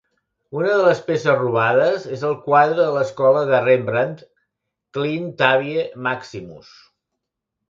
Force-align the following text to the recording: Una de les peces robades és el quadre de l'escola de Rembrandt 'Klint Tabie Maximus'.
Una 0.59 0.69
de 0.69 0.85
les 0.85 1.01
peces 1.09 1.35
robades 1.41 2.07
és 2.17 2.23
el 2.29 2.33
quadre 2.45 2.77
de 2.79 2.87
l'escola 2.95 3.43
de 3.51 3.61
Rembrandt 3.67 4.25
'Klint 4.97 5.29
Tabie 5.45 5.87
Maximus'. 6.11 6.75